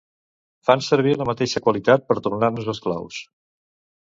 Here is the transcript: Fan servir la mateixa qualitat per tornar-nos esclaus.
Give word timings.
Fan 0.69 0.81
servir 0.85 1.13
la 1.19 1.27
mateixa 1.31 1.63
qualitat 1.67 2.09
per 2.09 2.19
tornar-nos 2.29 2.73
esclaus. 2.75 3.21